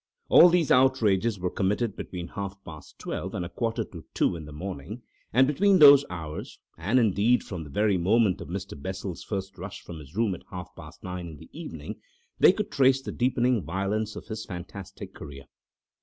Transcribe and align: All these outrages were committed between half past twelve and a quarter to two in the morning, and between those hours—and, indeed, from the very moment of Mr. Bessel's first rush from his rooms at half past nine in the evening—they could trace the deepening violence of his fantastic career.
All 0.29 0.49
these 0.49 0.71
outrages 0.71 1.37
were 1.39 1.51
committed 1.51 1.95
between 1.95 2.29
half 2.29 2.57
past 2.65 2.97
twelve 2.97 3.35
and 3.35 3.45
a 3.45 3.49
quarter 3.49 3.83
to 3.83 4.03
two 4.15 4.35
in 4.35 4.45
the 4.45 4.51
morning, 4.51 5.03
and 5.31 5.45
between 5.45 5.77
those 5.77 6.05
hours—and, 6.09 6.97
indeed, 6.97 7.43
from 7.43 7.63
the 7.63 7.69
very 7.69 7.99
moment 7.99 8.41
of 8.41 8.47
Mr. 8.47 8.73
Bessel's 8.75 9.21
first 9.23 9.59
rush 9.59 9.81
from 9.83 9.99
his 9.99 10.15
rooms 10.15 10.37
at 10.39 10.43
half 10.49 10.75
past 10.75 11.03
nine 11.03 11.27
in 11.27 11.37
the 11.37 11.49
evening—they 11.53 12.51
could 12.51 12.71
trace 12.71 13.03
the 13.03 13.11
deepening 13.11 13.61
violence 13.63 14.15
of 14.15 14.25
his 14.25 14.43
fantastic 14.43 15.13
career. 15.13 15.45